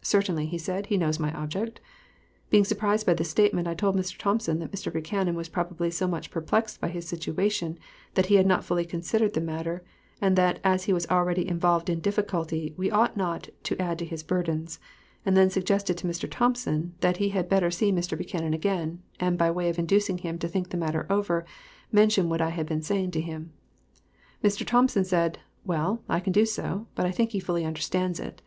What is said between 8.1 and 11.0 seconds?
that he had not fully considered the matter, and that as he